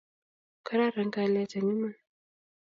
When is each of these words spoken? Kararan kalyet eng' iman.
Kararan 0.67 1.09
kalyet 1.15 1.53
eng' 1.57 1.71
iman. 1.73 1.95